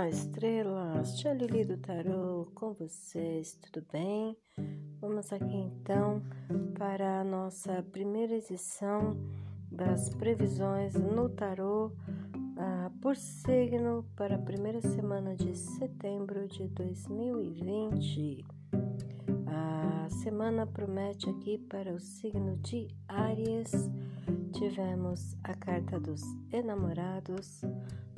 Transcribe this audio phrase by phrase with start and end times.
[0.00, 1.18] Olá, estrelas!
[1.18, 4.34] Tia Lili do Tarô com vocês, tudo bem?
[4.98, 6.22] Vamos aqui então
[6.78, 9.14] para a nossa primeira edição
[9.70, 18.42] das previsões no Tarô uh, por signo para a primeira semana de setembro de 2020.
[19.48, 23.70] A semana promete aqui para o signo de Áries.
[24.60, 26.20] Tivemos a carta dos
[26.52, 27.62] enamorados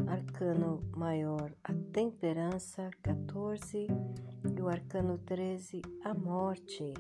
[0.09, 6.95] arcano maior, a temperança, 14, e o arcano 13, a morte.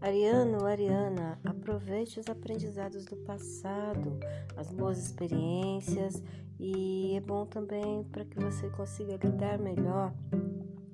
[0.00, 4.18] Ariano, Ariana, aproveite os aprendizados do passado,
[4.56, 6.20] as boas experiências
[6.58, 10.12] e é bom também para que você consiga lidar melhor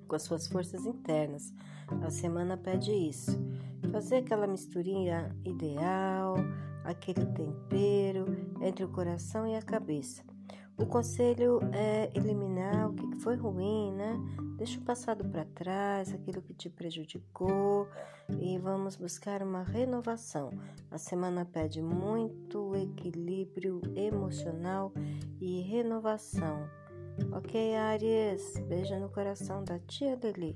[0.06, 1.50] com as suas forças internas.
[2.02, 3.40] A semana pede isso.
[3.90, 6.36] Fazer aquela misturinha ideal,
[6.88, 8.26] aquele tempero
[8.60, 10.22] entre o coração e a cabeça.
[10.76, 14.16] O conselho é eliminar o que foi ruim, né?
[14.56, 17.88] Deixa o passado para trás, aquilo que te prejudicou
[18.40, 20.50] e vamos buscar uma renovação.
[20.90, 24.92] A semana pede muito equilíbrio emocional
[25.40, 26.68] e renovação.
[27.32, 28.58] Ok, Aries?
[28.68, 30.54] Beijo no coração da tia Deli.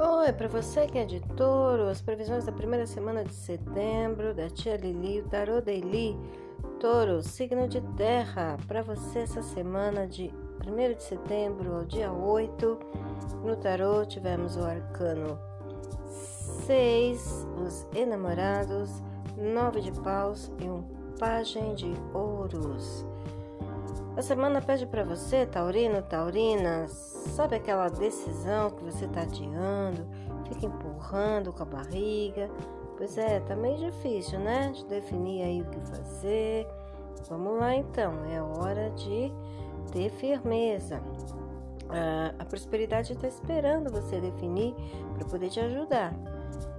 [0.00, 4.48] Oi, para você que é de touro, as previsões da primeira semana de setembro, da
[4.48, 6.16] tia Lili, o tarô Daily.
[6.78, 10.32] Touro, signo de terra, para você essa semana de
[10.64, 12.78] 1 de setembro ao dia 8.
[13.44, 15.36] No tarô tivemos o arcano
[16.64, 19.02] 6, os enamorados,
[19.36, 20.84] 9 de paus e um
[21.18, 23.04] pajem de ouros.
[24.18, 30.04] A semana pede para você, Taurino, Taurina, sabe aquela decisão que você está adiando,
[30.48, 32.50] fica empurrando com a barriga?
[32.96, 34.72] Pois é, tá meio difícil, né?
[34.72, 36.66] De definir aí o que fazer.
[37.28, 39.32] Vamos lá então, é hora de
[39.92, 41.00] ter firmeza.
[41.88, 44.74] Ah, a prosperidade está esperando você definir
[45.14, 46.12] para poder te ajudar.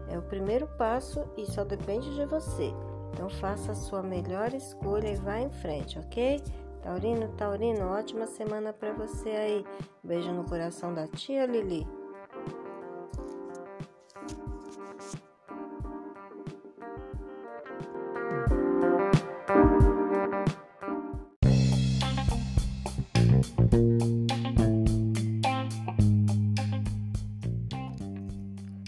[0.10, 2.74] É o primeiro passo e só depende de você.
[3.14, 6.44] Então faça a sua melhor escolha e vá em frente, ok?
[6.90, 9.66] Taurino, Taurino, ótima semana para você aí.
[10.04, 11.86] Beijo no coração da tia Lili.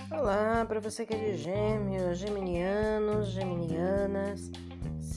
[0.10, 4.50] Olá, para você que é de gêmeos, geminianos, geminianas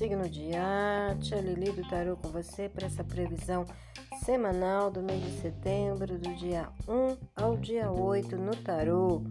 [0.05, 3.65] signo de ar, Tia Lili do Tarô com você para essa previsão
[4.23, 9.23] semanal do mês de setembro, do dia 1 ao dia 8 no Tarô.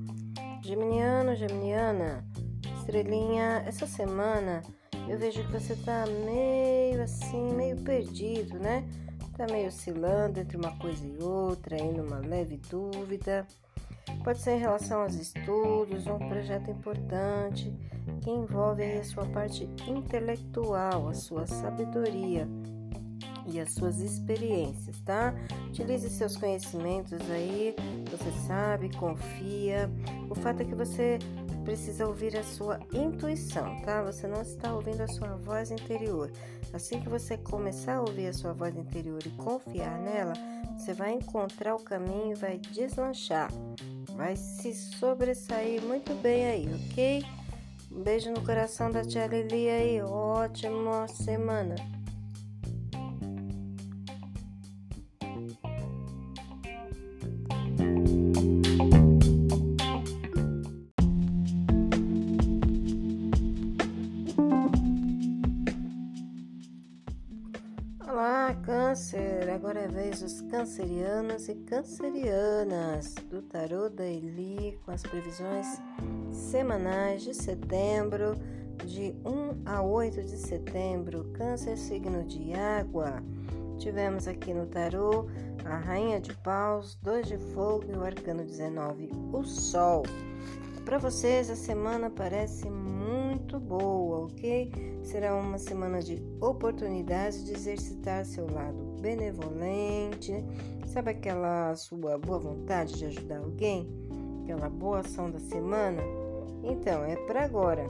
[0.64, 2.26] Geminiano, Geminiana,
[2.80, 4.64] estrelinha, essa semana
[5.08, 8.84] eu vejo que você tá meio assim, meio perdido, né?
[9.38, 13.46] Tá meio oscilando entre uma coisa e outra, aí numa leve dúvida.
[14.24, 17.72] Pode ser em relação aos estudos, um projeto importante
[18.22, 22.48] que envolve a sua parte intelectual, a sua sabedoria
[23.46, 25.34] e as suas experiências, tá?
[25.68, 27.76] Utilize seus conhecimentos aí,
[28.10, 29.90] você sabe, confia.
[30.30, 31.20] O fato é que você
[31.64, 34.02] precisa ouvir a sua intuição, tá?
[34.04, 36.32] Você não está ouvindo a sua voz interior.
[36.74, 40.34] Assim que você começar a ouvir a sua voz interior e confiar nela,
[40.78, 43.50] você vai encontrar o caminho e vai deslanchar.
[44.16, 47.24] Vai se sobressair muito bem aí, ok?
[47.96, 50.02] Beijo no coração da tia Lili aí.
[50.02, 51.76] Ótima semana.
[70.24, 75.68] Dos cancerianos e cancerianas do Tarô da Eli com as previsões
[76.32, 78.34] semanais de setembro,
[78.86, 81.26] de 1 a 8 de setembro.
[81.34, 83.22] Câncer, signo de água.
[83.78, 85.28] Tivemos aqui no Tarô
[85.66, 90.04] a Rainha de Paus, Dois de Fogo e o Arcano 19, o Sol.
[90.86, 92.70] Para vocês, a semana parece
[93.54, 94.72] muito boa, ok?
[95.04, 100.34] Será uma semana de oportunidades de exercitar seu lado benevolente,
[100.88, 103.88] sabe aquela sua boa vontade de ajudar alguém?
[104.44, 106.02] Aquela boa ação da semana?
[106.64, 107.86] Então, é para agora.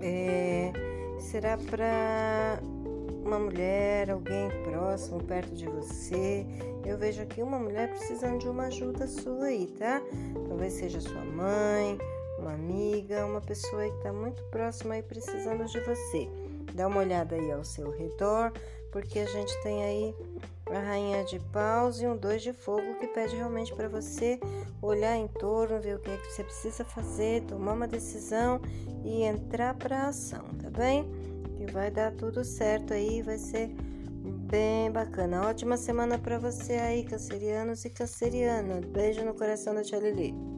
[0.00, 0.72] É,
[1.18, 2.60] será para
[3.24, 6.46] uma mulher, alguém próximo, perto de você.
[6.84, 10.02] Eu vejo aqui uma mulher precisando de uma ajuda sua aí, tá?
[10.46, 11.98] Talvez seja sua mãe,
[12.44, 16.28] uma amiga, uma pessoa que está muito próxima aí precisando de você.
[16.74, 18.52] Dá uma olhada aí ao seu redor,
[18.92, 20.14] porque a gente tem aí
[20.66, 24.38] a rainha de paus e um dois de fogo que pede realmente para você
[24.82, 28.60] olhar em torno, ver o que é que você precisa fazer, tomar uma decisão
[29.02, 31.08] e entrar para ação, tá bem?
[31.56, 33.68] Que vai dar tudo certo aí, vai ser
[34.50, 35.48] bem bacana.
[35.48, 38.84] Ótima semana para você aí, cancerianos e cancerianas.
[38.84, 40.53] Beijo no coração da Tia Lili.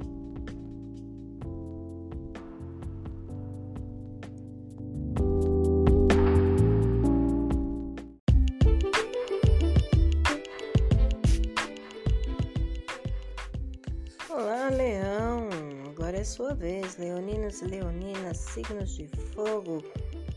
[17.60, 19.82] Leoninas, signos de fogo.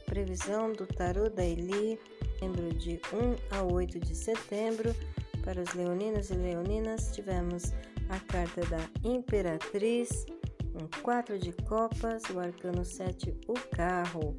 [0.06, 2.00] Previsão do tarô da Eli,
[2.34, 4.96] setembro de 1 a 8 de setembro.
[5.44, 7.74] Para os leoninos e leoninas, tivemos
[8.10, 10.26] a carta da Imperatriz,
[10.76, 14.38] um 4 de copas, o arcano 7, o carro.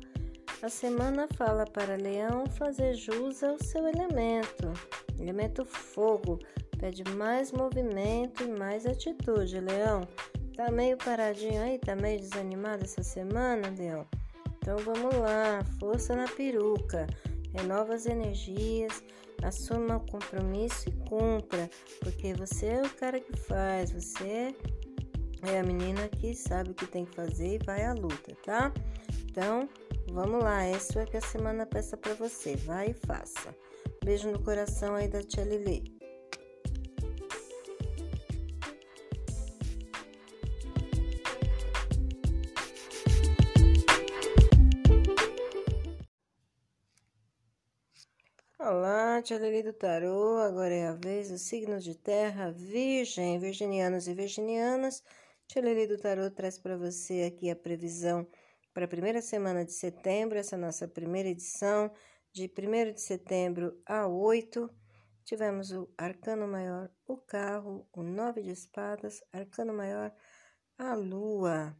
[0.62, 4.72] A semana fala para Leão fazer jus ao seu elemento,
[5.18, 6.38] elemento fogo
[6.80, 10.08] Pede mais movimento e mais atitude, Leão.
[10.56, 14.06] Tá meio paradinho aí, tá meio desanimado essa semana, Leão?
[14.58, 17.06] Então vamos lá, força na peruca,
[17.54, 19.02] renova as energias,
[19.42, 21.70] assuma o compromisso e cumpra,
[22.00, 24.54] porque você é o cara que faz, você
[25.42, 28.72] é a menina que sabe o que tem que fazer e vai à luta, tá?
[29.24, 29.68] Então
[30.10, 33.54] vamos lá, isso é que a semana peça para você, vai e faça.
[34.04, 35.99] Beijo no coração aí da tia Lili.
[49.38, 50.38] Lili do Tarô.
[50.38, 55.02] Agora é a vez dos signos de terra, Virgem, virginianos e virginianas.
[55.46, 58.26] Tia Lili do Tarô traz para você aqui a previsão
[58.72, 61.90] para a primeira semana de setembro, essa nossa primeira edição,
[62.32, 64.70] de 1 de setembro a 8.
[65.24, 70.12] Tivemos o arcano maior, o carro, o nove de espadas, arcano maior,
[70.78, 71.76] a lua.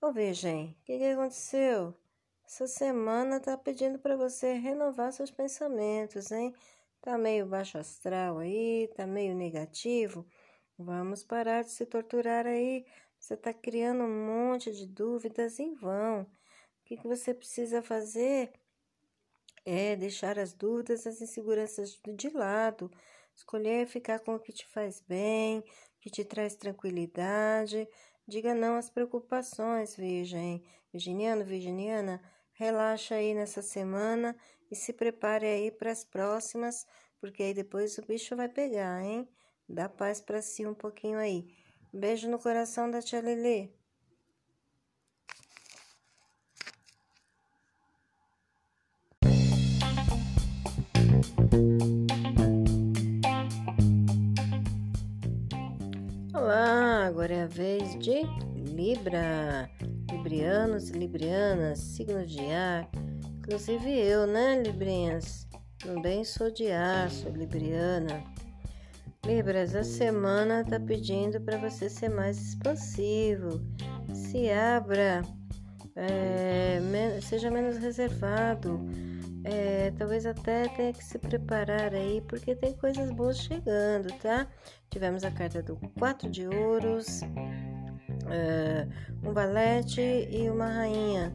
[0.00, 1.94] Ô, Virgem, o que, que aconteceu?
[2.46, 6.54] Essa semana tá pedindo para você renovar seus pensamentos, hein?
[7.02, 10.24] Tá meio baixo astral aí, tá meio negativo.
[10.78, 12.86] Vamos parar de se torturar aí.
[13.18, 16.22] Você tá criando um monte de dúvidas em vão.
[16.22, 16.28] O
[16.84, 18.52] que, que você precisa fazer
[19.64, 22.88] é deixar as dúvidas, as inseguranças de lado,
[23.34, 25.64] escolher ficar com o que te faz bem,
[26.00, 27.88] que te traz tranquilidade.
[28.26, 30.64] Diga não às preocupações, Virgem.
[30.92, 32.22] Virginiano, Virginiana,
[32.58, 34.34] Relaxa aí nessa semana
[34.70, 36.86] e se prepare aí para as próximas,
[37.20, 39.28] porque aí depois o bicho vai pegar, hein?
[39.68, 41.46] Dá paz para si um pouquinho aí.
[41.92, 43.70] Beijo no coração da tia Lili.
[56.32, 58.22] Olá, agora é a vez de
[58.54, 59.70] Libra
[60.26, 62.88] librianos e librianas, signo de ar,
[63.38, 65.46] inclusive eu, né, librinhas?
[65.78, 68.24] Também sou de ar, sou libriana.
[69.24, 73.60] Libras, a semana tá pedindo para você ser mais expansivo,
[74.12, 75.22] se abra,
[75.94, 76.80] é,
[77.22, 78.80] seja menos reservado.
[79.44, 84.48] É, talvez até tenha que se preparar aí, porque tem coisas boas chegando, tá?
[84.90, 87.20] Tivemos a carta do quatro de ouros,
[89.22, 91.34] um valete e uma rainha.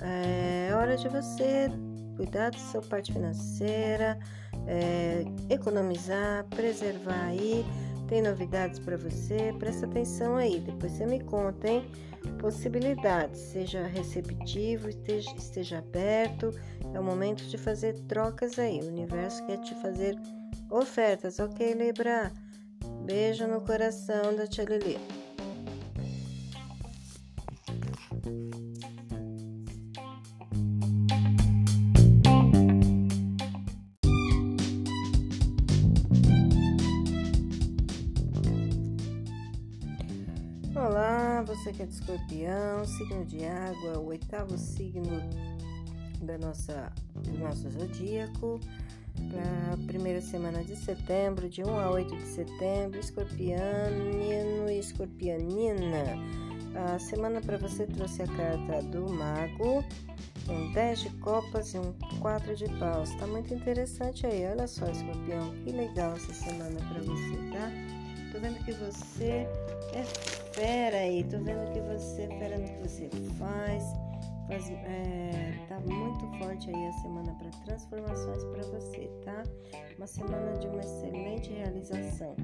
[0.00, 1.68] É hora de você
[2.16, 4.18] cuidar da sua parte financeira,
[4.66, 7.64] é, economizar, preservar aí.
[8.08, 9.54] Tem novidades para você?
[9.58, 11.90] Presta atenção aí, depois você me conta, hein?
[12.38, 16.50] Possibilidades, seja receptivo, esteja, esteja aberto.
[16.92, 18.80] É o momento de fazer trocas aí.
[18.80, 20.16] O universo quer te fazer
[20.70, 22.30] ofertas, ok, Libra?
[23.04, 25.21] Beijo no coração da Tia Lili.
[28.24, 28.30] Olá,
[41.44, 45.20] você que é de escorpião, signo de água, o oitavo signo
[46.22, 48.60] da nossa, do nosso zodíaco,
[49.32, 56.51] para a primeira semana de setembro, de 1 a 8 de setembro, escorpiano e escorpianina.
[56.74, 59.84] A semana para você trouxe a carta do Mago,
[60.48, 63.10] um 10 de copas e um 4 de paus.
[63.16, 67.70] Tá muito interessante aí, olha só, escorpião, que legal essa semana para você, tá?
[68.32, 69.46] Tô vendo que você
[69.92, 70.02] é
[70.52, 74.01] fera aí, tô vendo que você é fera no que você faz.
[74.70, 79.42] É, tá muito forte aí a semana para transformações para você, tá?
[79.96, 82.36] Uma semana de uma excelente realização.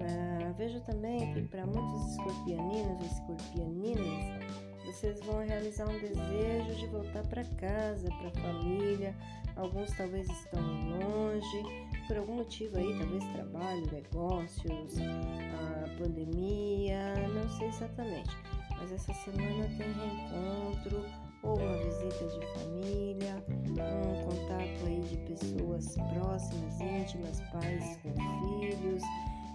[0.00, 6.86] É, vejo também que para muitos escorpianinos e escorpianinas, vocês vão realizar um desejo de
[6.86, 9.14] voltar para casa, para família.
[9.56, 11.62] Alguns talvez estão longe,
[12.06, 18.36] por algum motivo aí, talvez trabalho, negócios, a pandemia, não sei exatamente.
[18.78, 25.94] Mas essa semana tem reencontro ou uma visita de família, um contato aí de pessoas
[26.12, 28.12] próximas, íntimas, pais com
[28.60, 29.02] filhos.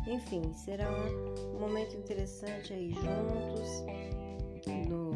[0.08, 0.90] Enfim, será
[1.54, 3.86] um momento interessante aí juntos
[4.88, 5.12] do,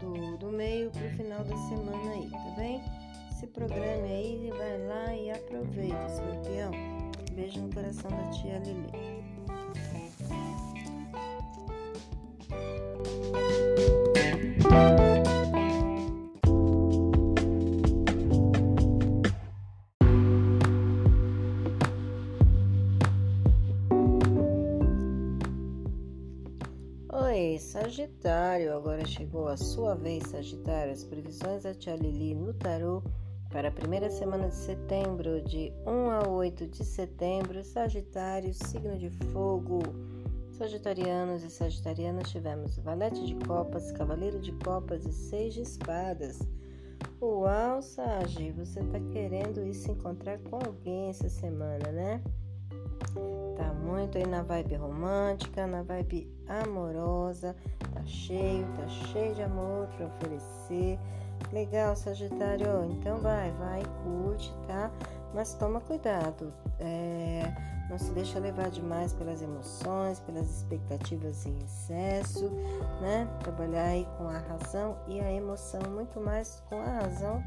[0.00, 2.82] do, do meio para o final da semana aí, tá bem?
[3.38, 6.72] Se programe aí, vai lá e aproveita, escorpião.
[7.32, 9.09] Beijo no coração da tia Lili.
[28.20, 30.92] Sagitário, agora chegou a sua vez, Sagitário.
[30.92, 33.02] As previsões da Tia Lili no Tarô
[33.48, 39.08] para a primeira semana de setembro, de 1 a 8 de setembro, Sagitário, signo de
[39.32, 39.80] fogo.
[40.50, 46.40] Sagitarianos e Sagitarianas tivemos Valete de Copas, Cavaleiro de Copas e Seis de Espadas.
[47.22, 52.22] Uau, Sagi, você tá querendo ir se encontrar com alguém essa semana, né?
[53.56, 57.54] Tá muito aí na vibe romântica, na vibe amorosa,
[57.94, 60.98] tá cheio, tá cheio de amor para oferecer.
[61.52, 62.84] Legal, Sagitário.
[62.90, 64.90] Então vai, vai, curte, tá?
[65.34, 66.52] Mas toma cuidado.
[66.78, 67.42] É,
[67.90, 72.50] não se deixa levar demais pelas emoções, pelas expectativas em excesso,
[73.00, 73.28] né?
[73.40, 77.42] Trabalhar aí com a razão e a emoção, muito mais com a razão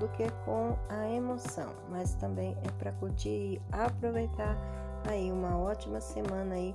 [0.00, 1.70] do que com a emoção.
[1.90, 4.56] Mas também é para curtir e aproveitar
[5.04, 6.74] aí uma ótima semana aí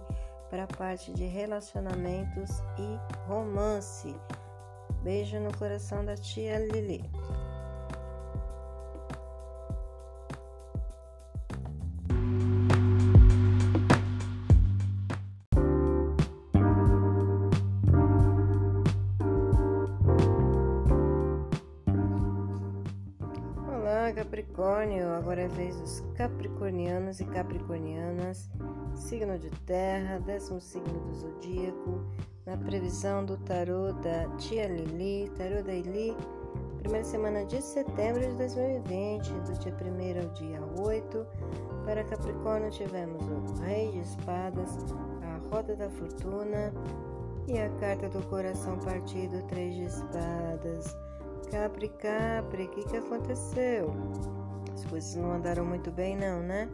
[0.49, 4.15] para a parte de relacionamentos e romance.
[5.03, 7.03] Beijo no coração da tia Lili.
[24.39, 28.49] Capricórnio, agora é vez dos capricornianos e capricornianas,
[28.95, 32.05] signo de terra, décimo signo do zodíaco,
[32.45, 36.15] na previsão do tarô da tia Lili, tarô da Eli,
[36.77, 41.27] primeira semana de setembro de 2020, do dia 1 ao dia 8.
[41.83, 44.69] Para Capricórnio tivemos o Rei de Espadas,
[45.21, 46.71] a Roda da Fortuna
[47.45, 50.18] e a Carta do Coração Partido, Três de Espadas.
[51.69, 53.93] Capri, Capri, o que, que aconteceu?
[54.73, 56.67] As coisas não andaram muito bem, não, né?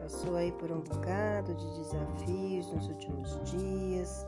[0.00, 4.26] Passou aí por um bocado de desafios nos últimos dias,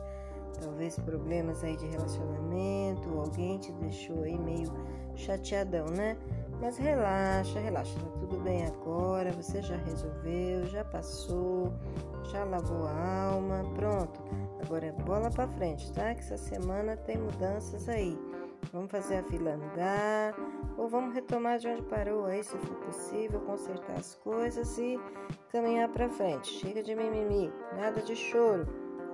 [0.61, 4.71] talvez problemas aí de relacionamento, alguém te deixou aí meio
[5.15, 6.15] chateadão, né?
[6.61, 11.73] Mas relaxa, relaxa, tá tudo bem agora, você já resolveu, já passou,
[12.31, 14.21] já lavou a alma, pronto.
[14.63, 16.13] Agora é bola para frente, tá?
[16.13, 18.15] Que essa semana tem mudanças aí.
[18.71, 20.35] Vamos fazer a fila andar
[20.77, 24.99] ou vamos retomar de onde parou aí, se for possível, consertar as coisas e
[25.51, 26.49] caminhar para frente.
[26.49, 28.65] Chega de mimimi, nada de choro.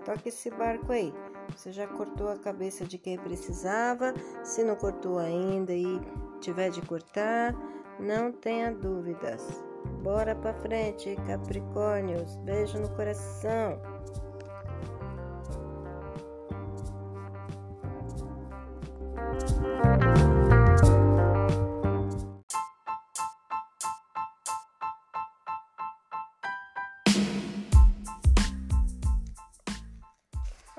[0.05, 1.13] Toque esse barco aí.
[1.55, 4.13] Você já cortou a cabeça de quem precisava?
[4.43, 5.99] Se não cortou ainda e
[6.39, 7.53] tiver de cortar,
[7.99, 9.63] não tenha dúvidas.
[10.01, 12.37] Bora para frente, Capricórnios.
[12.37, 13.81] Beijo no coração.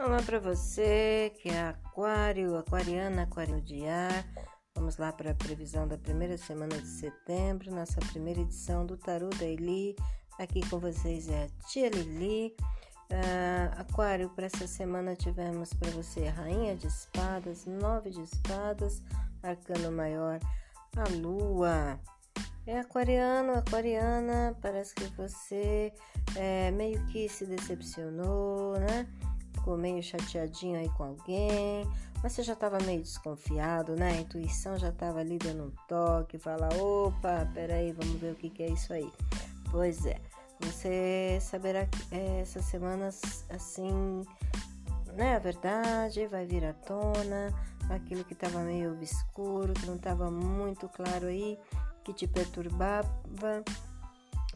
[0.02, 4.24] Olá para você que é aquário, aquariana, aquário de ar.
[4.74, 9.28] Vamos lá para a previsão da primeira semana de setembro, nossa primeira edição do Tarô
[9.28, 9.94] da Eli.
[10.38, 12.56] Aqui com vocês é a tia Lili.
[13.10, 19.02] Uh, aquário, para essa semana tivemos para você Rainha de Espadas, Nove de Espadas,
[19.42, 20.40] Arcano Maior,
[20.96, 22.00] a Lua.
[22.66, 25.92] É aquariano, aquariana, parece que você
[26.34, 29.06] é, meio que se decepcionou, né?
[29.60, 31.86] Ficou meio chateadinho aí com alguém,
[32.22, 34.12] mas você já estava meio desconfiado, né?
[34.12, 38.48] A intuição já estava ali dando um toque, falar, opa, peraí, vamos ver o que,
[38.48, 39.10] que é isso aí.
[39.70, 40.18] Pois é,
[40.60, 44.22] você saberá é, essas semanas assim,
[45.12, 45.36] né?
[45.36, 47.54] A verdade vai vir à tona,
[47.90, 51.58] aquilo que estava meio obscuro, que não estava muito claro aí,
[52.02, 53.62] que te perturbava,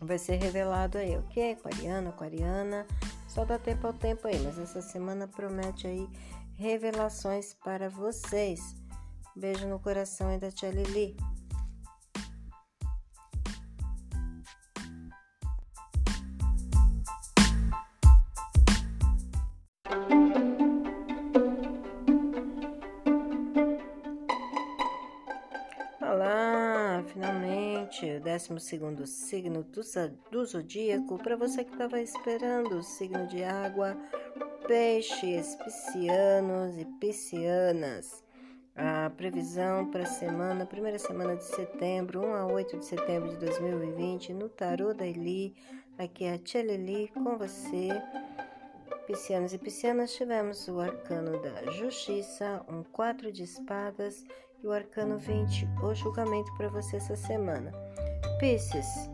[0.01, 1.53] vai ser revelado aí, ok?
[1.53, 2.87] Aquariana, aquariana,
[3.35, 6.09] só dá tempo ao tempo aí, mas essa semana promete aí
[6.57, 8.77] revelações para vocês.
[9.35, 11.17] Beijo no coração e da tia Lili.
[28.49, 29.63] 12 signo
[30.31, 31.19] do, zodíaco.
[31.19, 33.97] Para você que estava esperando o signo de água,
[34.67, 38.23] peixes, piscianos e piscianas.
[38.77, 43.37] A previsão para a semana, primeira semana de setembro, 1 a 8 de setembro de
[43.37, 45.55] 2020, no Tarô da Eli.
[45.97, 46.65] Aqui é a Tia
[47.15, 47.89] com você.
[49.07, 54.25] Piscianos e piscianas, tivemos o arcano da justiça, um 4 de espadas
[54.63, 57.71] e o arcano 20, o julgamento para você essa semana.
[58.39, 59.09] Pisces,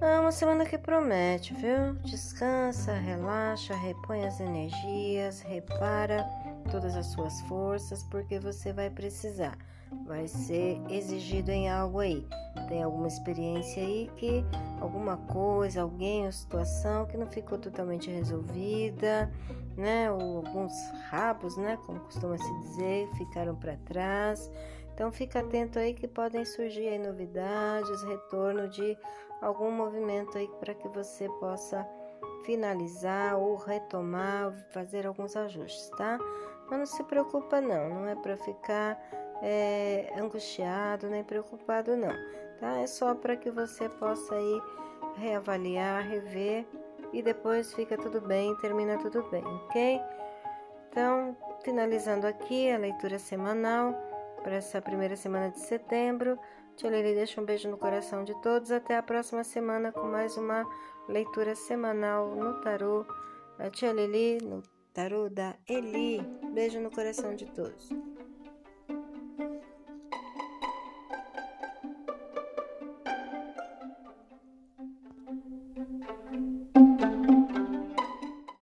[0.00, 1.94] é uma semana que promete, viu?
[2.04, 6.28] Descansa, relaxa, repõe as energias, repara
[6.70, 9.56] todas as suas forças, porque você vai precisar.
[10.06, 12.26] Vai ser exigido em algo aí.
[12.68, 14.44] Tem alguma experiência aí que
[14.80, 19.32] alguma coisa, alguém ou situação que não ficou totalmente resolvida,
[19.76, 20.10] né?
[20.10, 20.72] Ou alguns
[21.08, 21.78] rabos, né?
[21.86, 24.50] Como costuma se dizer, ficaram para trás.
[24.94, 28.96] Então fica atento aí que podem surgir aí novidades, retorno de
[29.42, 31.86] algum movimento aí para que você possa
[32.44, 36.16] finalizar ou retomar, fazer alguns ajustes, tá?
[36.70, 38.98] Mas não se preocupa não, não é para ficar
[39.42, 42.14] é, angustiado nem preocupado não,
[42.60, 42.78] tá?
[42.78, 44.62] É só para que você possa aí
[45.16, 46.64] reavaliar, rever
[47.12, 50.00] e depois fica tudo bem, termina tudo bem, ok?
[50.88, 54.13] Então, finalizando aqui a leitura semanal
[54.44, 56.38] para essa primeira semana de setembro.
[56.76, 58.70] Tia Lili deixa um beijo no coração de todos.
[58.70, 60.64] Até a próxima semana com mais uma
[61.08, 63.06] leitura semanal no tarô.
[63.58, 66.20] A Tia Lili no tarô da Eli.
[66.52, 67.88] Beijo no coração de todos.